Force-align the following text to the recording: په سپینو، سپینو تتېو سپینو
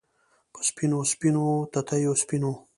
په 0.53 0.59
سپینو، 0.69 0.99
سپینو 1.11 1.45
تتېو 1.73 2.13
سپینو 2.21 2.51